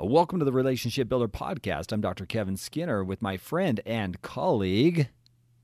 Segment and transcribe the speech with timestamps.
[0.00, 1.92] Uh, Welcome to the Relationship Builder Podcast.
[1.92, 2.24] I'm Dr.
[2.26, 5.08] Kevin Skinner with my friend and colleague,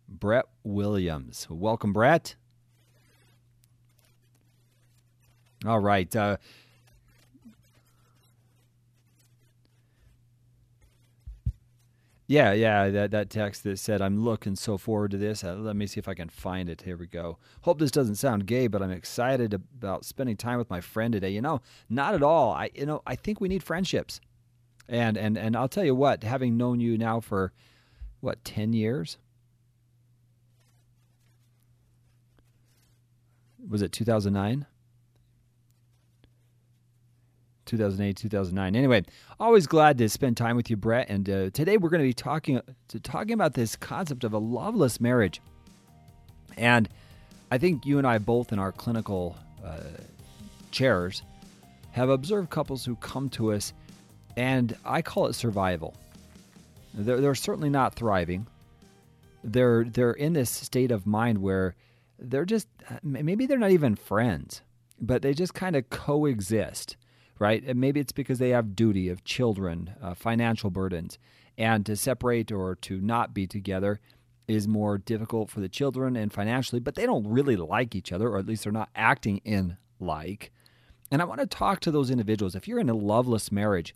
[0.08, 1.46] Brett Williams.
[1.50, 2.34] Welcome, Brett.
[5.66, 6.14] All right.
[6.14, 6.36] Uh,
[12.28, 15.42] yeah, yeah, that, that text that said, I'm looking so forward to this.
[15.42, 16.82] Uh, let me see if I can find it.
[16.82, 17.38] Here we go.
[17.62, 21.30] Hope this doesn't sound gay, but I'm excited about spending time with my friend today.
[21.30, 22.52] You know, not at all.
[22.52, 24.20] I, you know, I think we need friendships.
[24.90, 27.54] And, and, and I'll tell you what, having known you now for,
[28.20, 29.16] what, 10 years?
[33.66, 34.66] Was it 2009?
[37.68, 38.74] 2008, 2009.
[38.74, 39.04] Anyway,
[39.38, 41.08] always glad to spend time with you, Brett.
[41.08, 44.38] And uh, today we're going to be talking to talking about this concept of a
[44.38, 45.40] loveless marriage.
[46.56, 46.88] And
[47.50, 49.80] I think you and I both in our clinical uh,
[50.70, 51.22] chairs
[51.92, 53.72] have observed couples who come to us,
[54.36, 55.94] and I call it survival.
[56.94, 58.46] They're, they're certainly not thriving.
[59.44, 61.76] They're they're in this state of mind where
[62.18, 62.66] they're just
[63.02, 64.62] maybe they're not even friends,
[65.00, 66.96] but they just kind of coexist
[67.38, 67.62] right?
[67.64, 71.18] And maybe it's because they have duty of children, uh, financial burdens,
[71.56, 74.00] and to separate or to not be together
[74.46, 78.28] is more difficult for the children and financially, but they don't really like each other,
[78.28, 80.50] or at least they're not acting in like.
[81.10, 82.54] And I want to talk to those individuals.
[82.54, 83.94] If you're in a loveless marriage,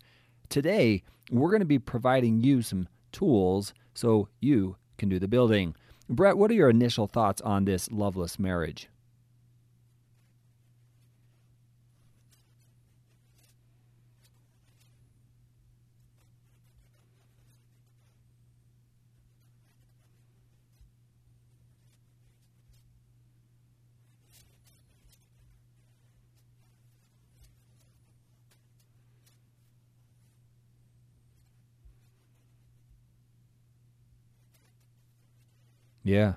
[0.49, 5.75] today we're going to be providing you some tools so you can do the building.
[6.09, 8.89] Brett, what are your initial thoughts on this loveless marriage?
[36.03, 36.33] Yeah.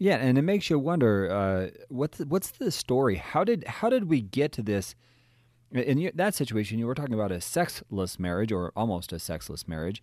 [0.00, 3.16] Yeah, and it makes you wonder uh, what's what's the story?
[3.16, 4.94] How did how did we get to this?
[5.72, 10.02] In that situation, you were talking about a sexless marriage or almost a sexless marriage.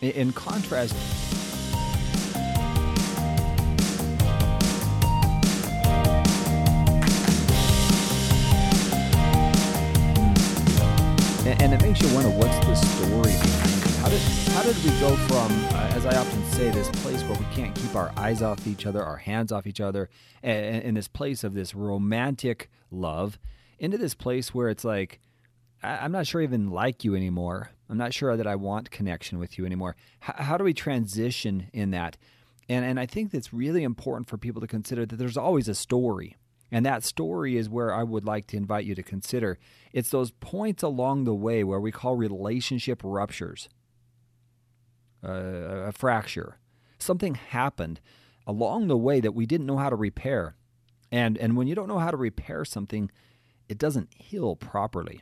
[0.00, 0.94] In, contrast,
[11.46, 13.71] and, it makes you wonder what's the story
[14.12, 14.20] did
[14.52, 17.74] how did we go from, uh, as I often say, this place where we can't
[17.74, 20.10] keep our eyes off each other, our hands off each other,
[20.42, 23.38] and in this place of this romantic love,
[23.78, 25.18] into this place where it's like,
[25.82, 27.70] I, I'm not sure I even like you anymore.
[27.88, 29.96] I'm not sure that I want connection with you anymore.
[30.22, 32.18] H- how do we transition in that?
[32.68, 35.74] And and I think that's really important for people to consider that there's always a
[35.74, 36.36] story.
[36.70, 39.58] And that story is where I would like to invite you to consider.
[39.92, 43.68] It's those points along the way where we call relationship ruptures,
[45.22, 46.58] a fracture.
[46.98, 48.00] Something happened
[48.46, 50.56] along the way that we didn't know how to repair.
[51.10, 53.10] And, and when you don't know how to repair something,
[53.68, 55.20] it doesn't heal properly.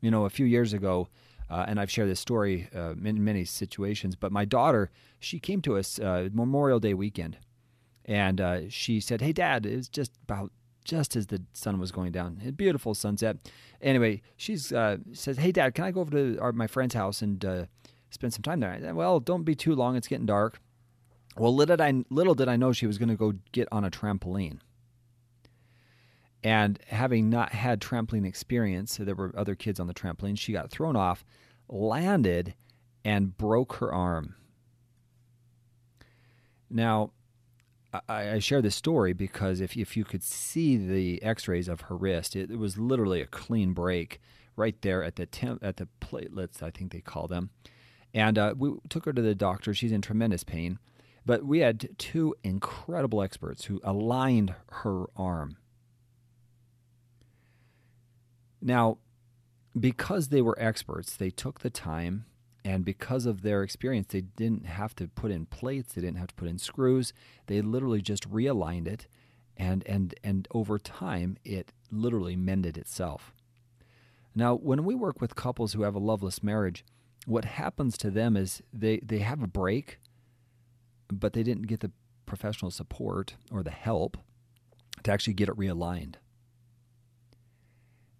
[0.00, 1.08] You know, a few years ago,
[1.50, 4.90] uh, and I've shared this story uh, in many situations, but my daughter,
[5.20, 7.38] she came to us uh, Memorial Day weekend
[8.04, 10.52] and uh, she said, "Hey, Dad, it was just about
[10.84, 12.40] just as the sun was going down.
[12.46, 13.38] A beautiful sunset."
[13.80, 17.22] Anyway, she uh, says, "Hey, Dad, can I go over to our, my friend's house
[17.22, 17.64] and uh,
[18.14, 19.96] spend some time there?" Said, "Well, don't be too long.
[19.96, 20.60] It's getting dark."
[21.36, 23.84] Well, little did I little did I know she was going to go get on
[23.84, 24.60] a trampoline.
[26.42, 30.38] And having not had trampoline experience, there were other kids on the trampoline.
[30.38, 31.24] She got thrown off,
[31.68, 32.54] landed,
[33.02, 34.34] and broke her arm.
[36.68, 37.12] Now,
[38.08, 41.96] I, I share this story because if if you could see the X-rays of her
[41.96, 44.20] wrist, it, it was literally a clean break
[44.56, 47.50] right there at the temp, at the platelets, I think they call them.
[48.14, 49.74] And uh, we took her to the doctor.
[49.74, 50.78] She's in tremendous pain,
[51.26, 55.56] but we had two incredible experts who aligned her arm.
[58.62, 58.98] Now,
[59.78, 62.24] because they were experts, they took the time
[62.64, 66.28] and because of their experience, they didn't have to put in plates, they didn't have
[66.28, 67.12] to put in screws.
[67.46, 69.06] They literally just realigned it
[69.56, 73.34] and and and over time it literally mended itself.
[74.34, 76.84] Now, when we work with couples who have a loveless marriage,
[77.26, 79.98] what happens to them is they they have a break,
[81.08, 81.90] but they didn't get the
[82.26, 84.16] professional support or the help
[85.02, 86.14] to actually get it realigned.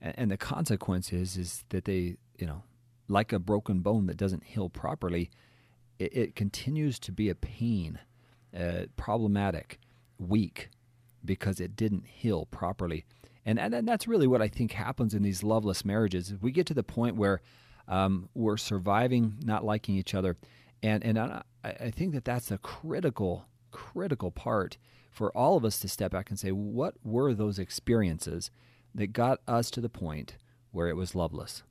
[0.00, 2.62] And, and the consequence is is that they, you know,
[3.08, 5.30] like a broken bone that doesn't heal properly,
[5.98, 7.98] it, it continues to be a pain,
[8.58, 9.78] uh, problematic,
[10.18, 10.70] weak,
[11.24, 13.04] because it didn't heal properly.
[13.46, 16.34] And, and that's really what I think happens in these loveless marriages.
[16.40, 17.42] We get to the point where
[17.88, 20.36] um, we're surviving, not liking each other,
[20.82, 24.76] and and I, I think that that's a critical critical part
[25.10, 28.50] for all of us to step back and say, what were those experiences
[28.94, 30.36] that got us to the point
[30.72, 31.62] where it was loveless?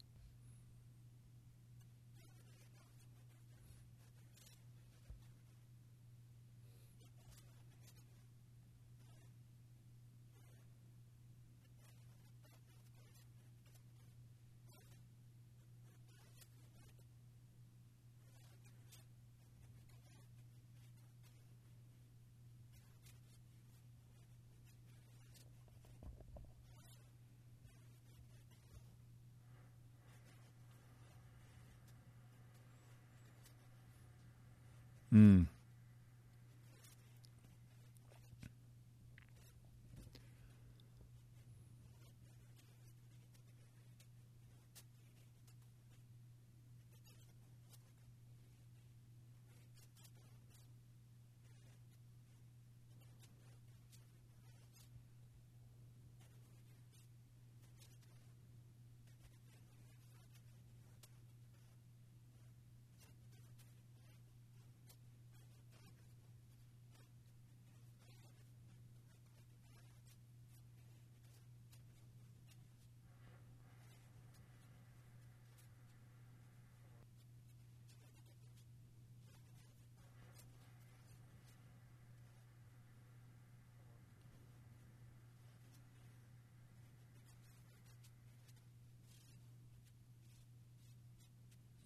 [35.13, 35.52] Mm.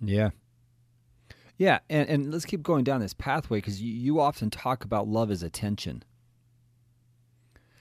[0.02, 0.30] Yeah.
[1.58, 5.08] Yeah, and, and let's keep going down this pathway because you, you often talk about
[5.08, 6.04] love as attention.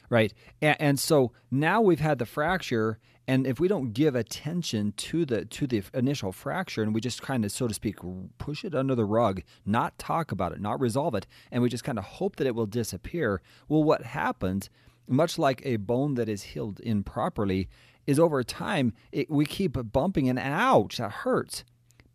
[0.08, 0.32] Right.
[0.62, 2.98] And, and so now we've had the fracture,
[3.28, 7.22] and if we don't give attention to the to the initial fracture and we just
[7.22, 7.96] kind of so to speak
[8.38, 11.84] push it under the rug not talk about it not resolve it and we just
[11.84, 14.70] kind of hope that it will disappear well what happens
[15.08, 17.68] much like a bone that is healed improperly
[18.06, 21.64] is over time it, we keep bumping and ouch that hurts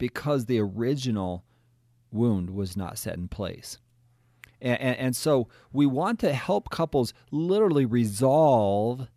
[0.02, 1.46] because the original
[2.12, 3.78] wound was not set in place.
[4.60, 9.08] And, and, and, so we want to help couples literally resolve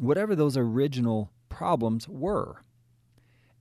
[0.00, 2.62] whatever those original problems were.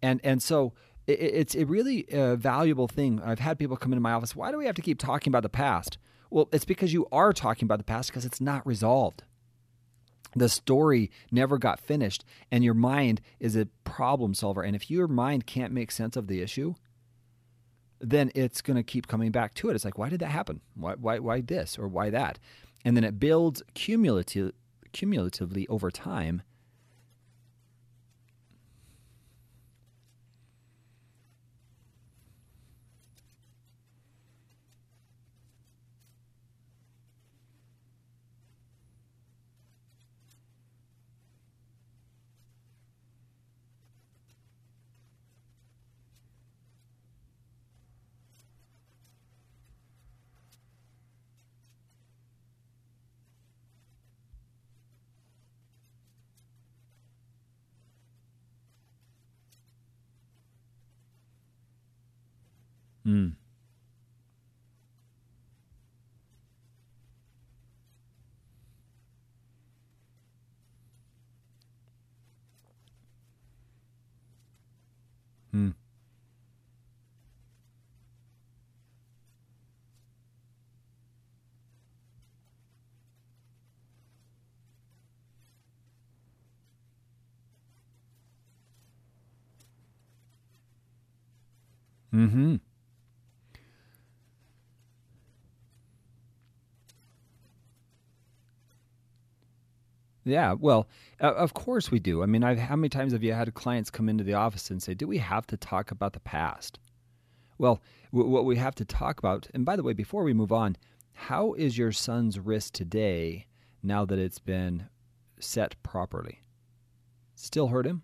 [0.02, 0.72] And, and so
[1.06, 3.22] it, it's a really uh, valuable thing.
[3.22, 5.44] I've had people come into my office, why do we have to keep talking about
[5.44, 5.98] the past?
[6.30, 9.24] Well, it's because you are talking about the past because it's not resolved.
[10.36, 14.62] The story never got finished, and your mind is a problem solver.
[14.62, 16.76] And if your mind can't make sense of the issue,
[18.00, 19.76] then it's going to keep coming back to it.
[19.76, 20.62] It's like, why did that happen?
[20.76, 22.40] Why, why, why this or why that?
[22.86, 24.54] And then it builds cumulative,
[24.92, 26.44] cumulatively over time
[63.08, 63.38] Mm.
[75.54, 75.74] Mm.
[92.14, 92.56] Mm-hmm.
[100.28, 100.88] Yeah, well,
[101.20, 102.22] of course we do.
[102.22, 104.84] I mean, I've, how many times have you had clients come into the office and
[104.84, 106.80] say, "Do we have to talk about the past?"
[107.58, 107.82] Well,
[108.12, 110.76] w- what we have to talk about, and by the way, before we move on,
[111.14, 113.48] how is your son's wrist today
[113.82, 114.88] now that it's been
[115.40, 116.42] set properly.
[117.36, 118.04] Still hurt him?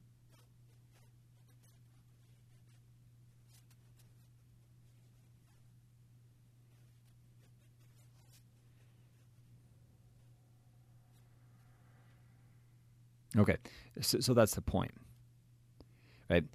[13.38, 13.58] Okay,
[14.02, 14.92] so, so that's the point,
[16.30, 16.46] right?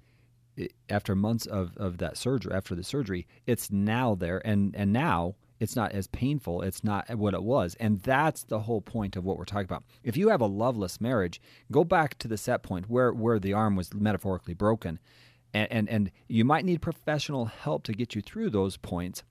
[0.89, 5.35] after months of, of that surgery, after the surgery, it's now there, and and now
[5.59, 6.61] it's not as painful.
[6.61, 9.83] It's not what it was, and that's the whole point of what we're talking about.
[10.03, 13.53] If you have a loveless marriage, go back to the set point where where the
[13.53, 14.99] arm was metaphorically broken,
[15.53, 19.23] and and, and you might need professional help to get you through those points.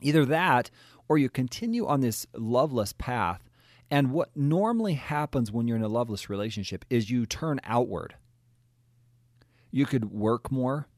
[0.00, 0.70] Either that,
[1.08, 3.42] or you continue on this loveless path
[3.90, 8.16] and what normally happens when you're in a loveless relationship is you turn outward.
[9.70, 10.88] You could work more.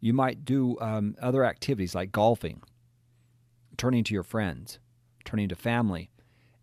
[0.00, 2.62] You might do um, other activities like golfing,
[3.76, 4.78] turning to your friends,
[5.24, 6.10] turning to family.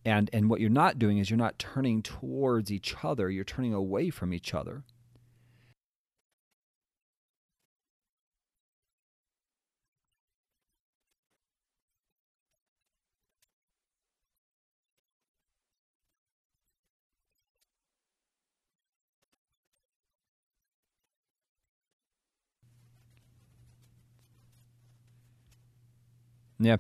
[0.06, 3.74] And, and what you're not doing is you're not turning towards each other, you're turning
[3.74, 4.84] away from each other.
[26.64, 26.78] Yeah.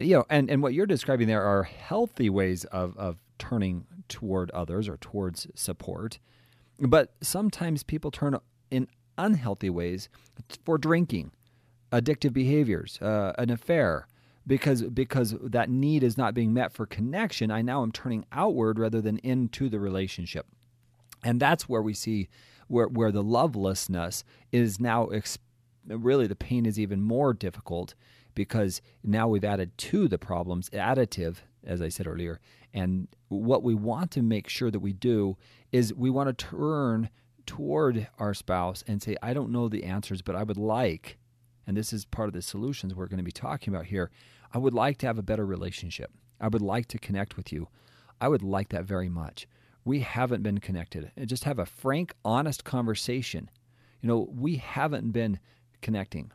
[0.00, 4.50] You know, and, and what you're describing there are healthy ways of, of turning toward
[4.52, 6.18] others or towards support.
[6.78, 8.36] But sometimes people turn
[8.70, 8.86] in
[9.16, 10.08] unhealthy ways
[10.64, 11.32] for drinking,
[11.90, 14.06] addictive behaviors, uh, an affair,
[14.46, 17.50] because because that need is not being met for connection.
[17.50, 20.46] I now am turning outward rather than into the relationship,
[21.24, 22.28] and that's where we see
[22.68, 25.06] where where the lovelessness is now.
[25.06, 25.38] Exp-
[25.86, 27.94] really, the pain is even more difficult
[28.38, 32.38] because now we've added to the problems, additive, as I said earlier.
[32.72, 35.36] And what we want to make sure that we do
[35.72, 37.10] is we want to turn
[37.46, 41.18] toward our spouse and say, I don't know the answers, but I would like,
[41.66, 44.08] and this is part of the solutions we're going to be talking about here,
[44.54, 46.12] I would like to have a better relationship.
[46.40, 47.66] I would like to connect with you.
[48.20, 49.48] I would like that very much.
[49.84, 51.10] We haven't been connected.
[51.16, 53.50] And just have a frank, honest conversation.
[54.00, 55.40] You know, we haven't been
[55.82, 56.30] connecting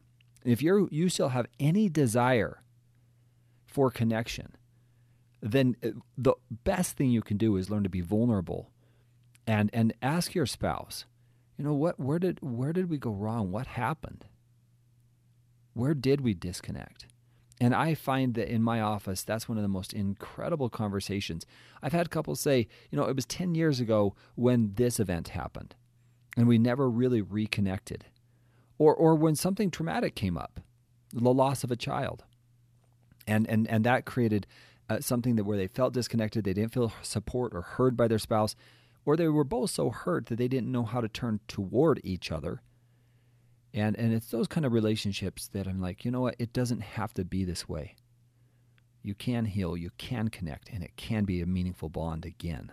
[0.45, 2.61] if you you still have any desire
[3.65, 4.55] for connection,
[5.41, 6.33] then uh, the
[6.63, 8.69] best thing you can do is learn to be vulnerable
[9.47, 11.05] and and ask your spouse,
[11.57, 13.51] you know what where did where did we go wrong?
[13.51, 14.25] What happened?
[15.73, 17.07] Where did we disconnect?
[17.61, 21.45] And I find that in my office, that's one of the most incredible conversations.
[21.81, 25.75] I've had couples say, you know, it was 10 years ago when this event happened,
[26.35, 28.05] and we never really reconnected
[28.83, 30.59] or or when something traumatic came up,
[31.13, 32.25] the loss of a child,
[33.25, 34.45] and and and that created
[34.89, 38.19] uh, something that where they felt disconnected, they didn't feel support or heard by their
[38.19, 38.55] spouse,
[39.05, 42.31] or they were both so hurt that they didn't know how to turn toward each
[42.31, 42.61] other.
[43.73, 46.35] And and it's those kind of relationships that I'm like, you know what?
[46.37, 47.95] It doesn't have to be this way.
[49.01, 52.71] You can heal, you can connect, and it can be a meaningful bond again.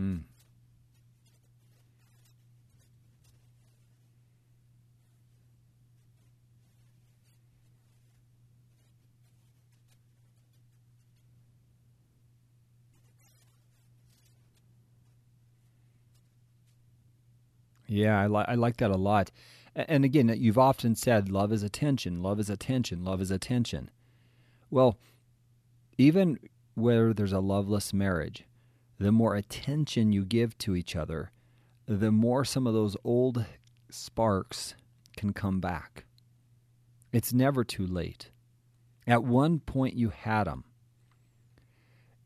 [0.00, 0.22] Mm.
[17.86, 19.30] Yeah, I, li- I like that a lot.
[19.74, 23.90] And again, you've often said love is attention, love is attention, love is attention.
[24.70, 24.96] Well,
[25.98, 26.38] even
[26.74, 28.44] where there's a loveless marriage,
[29.00, 31.32] the more attention you give to each other,
[31.86, 33.46] the more some of those old
[33.88, 34.74] sparks
[35.16, 36.04] can come back.
[37.10, 38.30] It's never too late.
[39.06, 40.64] At one point, you had them.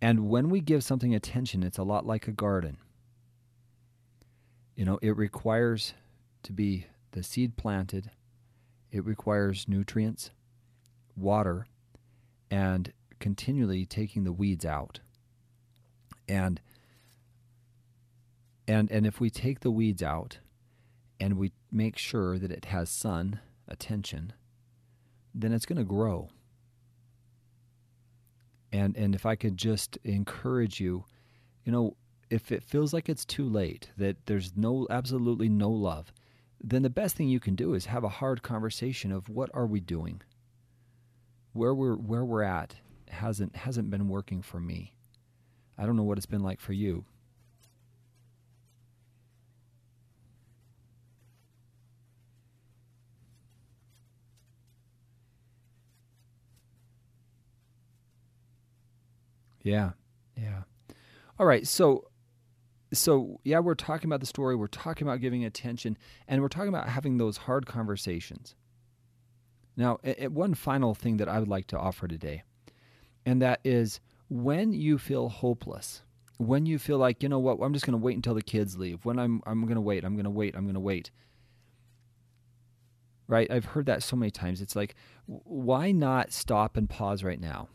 [0.03, 2.77] And when we give something attention, it's a lot like a garden.
[4.75, 5.95] You know, it requires
[6.43, 8.11] to be the seed planted,
[8.91, 10.33] it requires nutrients,
[11.17, 11.69] water,
[12.51, 14.99] and continually taking the weeds out.
[16.29, 16.61] And
[18.67, 20.39] and and if we take the weeds out
[21.21, 24.33] and we make sure that it has sun, attention,
[25.35, 26.31] then it's going to grow.
[28.73, 31.05] And and if I could just encourage you,
[31.65, 31.97] you know,
[32.31, 36.13] if it feels like it's too late, that there's no absolutely no love,
[36.63, 39.67] then the best thing you can do is have a hard conversation of what are
[39.67, 40.23] we doing?
[41.53, 42.77] Where we're where we're at
[43.09, 44.95] hasn't hasn't been working for me.
[45.79, 47.05] I don't know what it's been like for you.
[59.63, 59.93] Yeah.
[60.37, 60.63] Yeah.
[61.39, 61.67] All right.
[61.67, 62.05] So
[62.93, 66.69] so yeah, we're talking about the story, we're talking about giving attention, and we're talking
[66.69, 68.55] about having those hard conversations.
[69.77, 72.45] Now, one final thing that I would like to offer today,
[73.27, 76.03] and that is when you feel hopeless,
[76.39, 78.77] when you feel like, you know what, I'm just going to wait until the kids
[78.77, 81.11] leave, when I'm, I'm going to wait, I'm going to wait, I'm going to wait.
[83.27, 83.51] Right?
[83.51, 84.61] I've heard that so many times.
[84.61, 84.95] It's like,
[85.27, 87.69] why not stop and pause right now?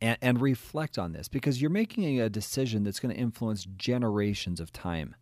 [0.00, 4.60] and, and reflect on this because you're making a decision that's going to influence generations
[4.60, 5.14] of time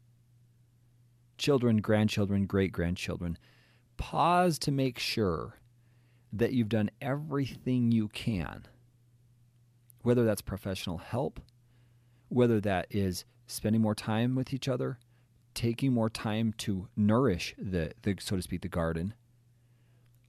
[1.37, 3.39] children, grandchildren, great grandchildren.
[3.97, 5.61] Pause to make sure
[6.33, 8.67] that you've done everything you can,
[10.03, 11.41] whether that's professional help,
[12.29, 14.99] whether that is spending more time with each other,
[15.55, 19.15] taking more time to nourish the, the so to speak, the garden,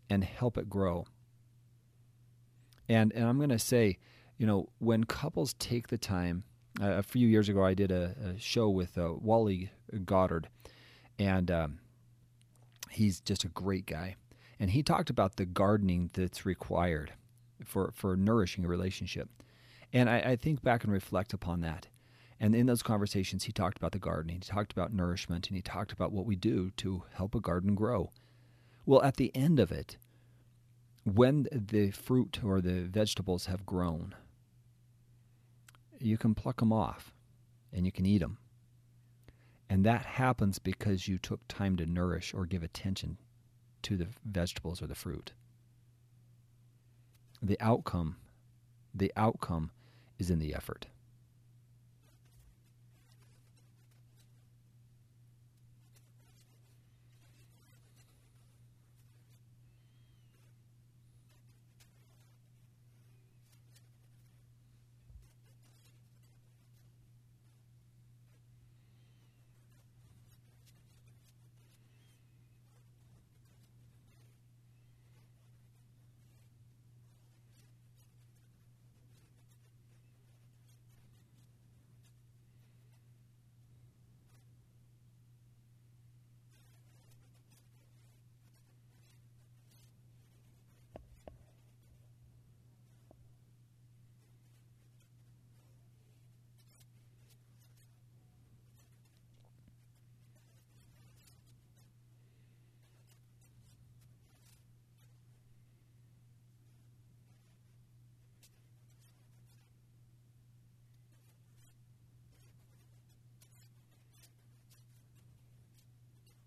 [0.10, 1.06] and help it grow.
[2.88, 4.00] And and I'm going to say,
[4.38, 6.44] you know, when couples take the time,
[6.82, 9.72] uh, a few years ago, I did a, a show with uh, Wally
[10.06, 10.48] Goddard,
[11.18, 11.80] and um,
[12.90, 14.16] he's just a great guy.
[14.60, 17.14] And he talked about the gardening that's required
[17.64, 19.30] for, for nourishing a relationship.
[19.92, 21.88] And I, I think back and reflect upon that.
[22.40, 25.62] And in those conversations, he talked about the gardening, he talked about nourishment, and he
[25.62, 28.12] talked about what we do to help a garden grow.
[28.86, 29.98] Well, at the end of it,
[31.04, 34.16] when the fruit or the vegetables have grown,
[36.00, 37.14] you can pluck them off
[37.74, 38.38] and you can eat them.
[39.70, 43.18] And that happens because you took time to nourish or give attention
[43.84, 45.34] to the vegetables or the fruit.
[47.42, 48.16] The outcome,
[48.94, 49.72] the outcome
[50.20, 50.86] is in the effort.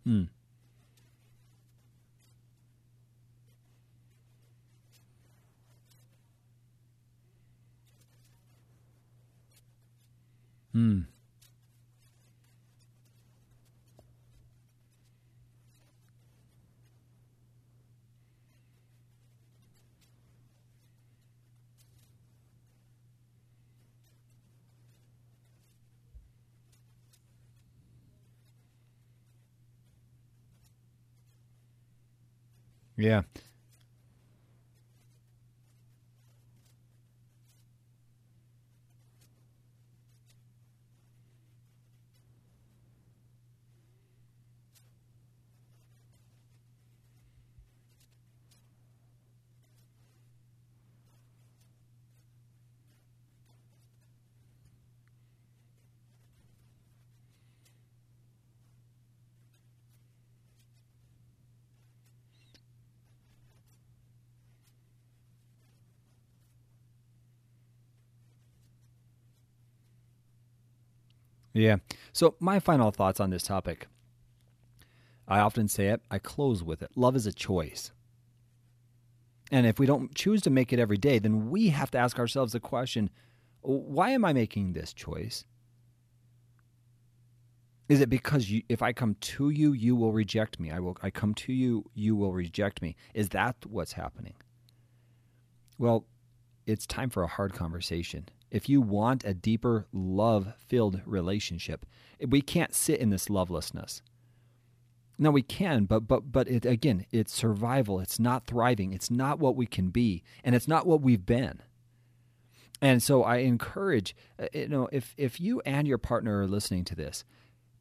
[0.07, 0.29] 嗯。
[10.75, 11.12] 嗯。
[32.97, 33.23] Yeah.
[71.53, 71.77] Yeah.
[72.13, 73.87] So, my final thoughts on this topic
[75.29, 76.91] I often say it, I close with it.
[76.97, 77.93] Love is a choice.
[79.51, 82.19] And if we don't choose to make it every day, then we have to ask
[82.19, 83.11] ourselves the question
[83.61, 85.45] why am I making this choice?
[87.89, 90.71] Is it because you, if I come to you, you will reject me?
[90.71, 90.97] I will.
[91.03, 92.97] I come to you, you will reject me.
[93.15, 94.35] Is that what's happening?
[95.79, 96.07] Well,
[96.67, 98.29] it's time for a hard conversation.
[98.53, 101.87] If you want a deeper, love-filled relationship,
[102.29, 104.03] we can't sit in this lovelessness.
[105.19, 107.99] No, we can, but but but it, again, it's survival.
[107.99, 108.93] It's not thriving.
[108.93, 111.63] It's not what we can be, and it's not what we've been.
[112.83, 116.85] And so I encourage, uh, you know, if if you and your partner are listening
[116.87, 117.25] to this,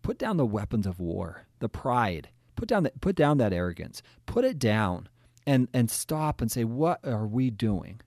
[0.04, 4.02] put down the weapons of war, the pride, put down the, put down that arrogance,
[4.26, 5.10] put it down,
[5.46, 8.00] and and stop and say, what are we doing?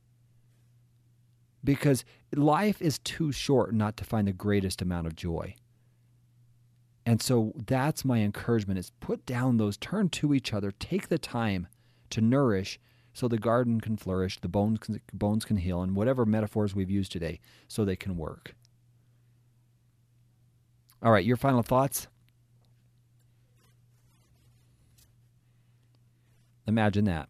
[1.64, 5.56] Because life is too short not to find the greatest amount of joy.
[7.06, 11.18] And so that's my encouragement is put down those, turn to each other, take the
[11.18, 11.66] time
[12.10, 12.78] to nourish
[13.12, 16.90] so the garden can flourish, the bones can, bones can heal, and whatever metaphors we've
[16.90, 18.54] used today so they can work.
[21.02, 22.08] All right, your final thoughts?
[26.66, 27.28] Imagine that.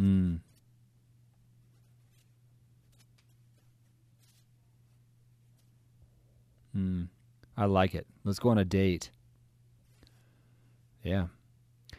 [0.00, 0.40] Mm.
[6.76, 7.08] Mm.
[7.56, 8.06] I like it.
[8.24, 9.10] Let's go on a date.
[11.02, 11.26] Yeah.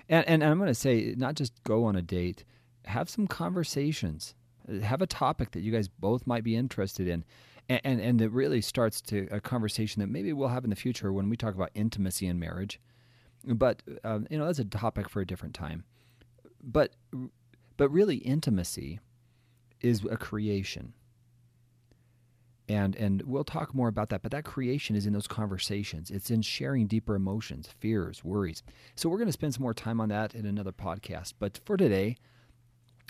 [0.10, 2.44] And, and I'm going to say, not just go on a date,
[2.86, 4.36] have some conversations.
[4.82, 7.24] Have a topic that you guys both might be interested in.
[7.70, 10.76] And, and, and it really starts to a conversation that maybe we'll have in the
[10.76, 12.80] future when we talk about intimacy in marriage.
[13.46, 15.84] But, um, you know, that's a topic for a different time.
[16.64, 16.96] But
[17.78, 19.00] but really, intimacy
[19.82, 20.94] is a creation.
[22.68, 26.10] And, and we'll talk more about that, but that creation is in those conversations.
[26.10, 28.64] It's in sharing deeper emotions, fears, worries.
[28.96, 31.34] So we're going to spend some more time on that in another podcast.
[31.38, 32.18] But for today,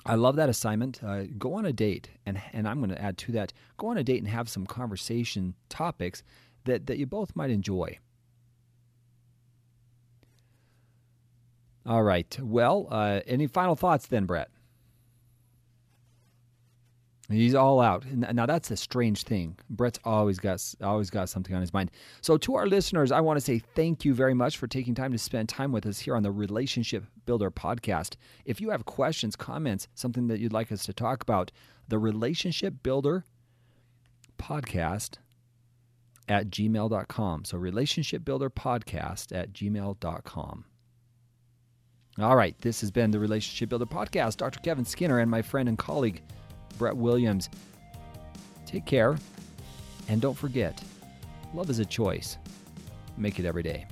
[0.06, 1.02] I love that assignment.
[1.02, 3.98] Uh, go on a date, and, and I'm going to add to that go on
[3.98, 6.22] a date and have some conversation topics
[6.66, 7.98] that, that you both might enjoy.
[11.86, 12.38] All right.
[12.42, 14.50] Well, uh, any final thoughts then, Brett?
[17.30, 18.06] He's all out.
[18.06, 19.58] Now that's a strange thing.
[19.70, 21.90] Brett's always got always got something on his mind.
[22.22, 25.12] So to our listeners, I want to say thank you very much for taking time
[25.12, 28.16] to spend time with us here on the Relationship Builder podcast.
[28.46, 31.52] If you have questions, comments, something that you'd like us to talk about,
[31.88, 33.26] the Relationship Builder
[34.38, 35.18] podcast
[36.28, 37.46] at gmail.com.
[37.46, 40.66] So relationship builder podcast at gmail.com.
[42.18, 44.38] All right, this has been the Relationship Builder podcast.
[44.38, 44.60] Dr.
[44.62, 46.22] Kevin Skinner and my friend and colleague
[46.78, 47.50] Brett Williams.
[48.66, 49.18] Take care,
[50.08, 50.82] and don't forget
[51.54, 52.38] love is a choice.
[53.18, 53.86] Make it every day.